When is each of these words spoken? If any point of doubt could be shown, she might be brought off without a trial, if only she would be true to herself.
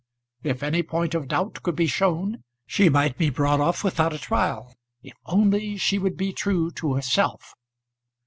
If 0.41 0.63
any 0.63 0.81
point 0.81 1.13
of 1.13 1.27
doubt 1.27 1.61
could 1.61 1.75
be 1.75 1.85
shown, 1.85 2.41
she 2.65 2.89
might 2.89 3.19
be 3.19 3.29
brought 3.29 3.61
off 3.61 3.83
without 3.83 4.13
a 4.13 4.17
trial, 4.17 4.73
if 5.03 5.13
only 5.27 5.77
she 5.77 5.99
would 5.99 6.17
be 6.17 6.33
true 6.33 6.71
to 6.71 6.95
herself. 6.95 7.53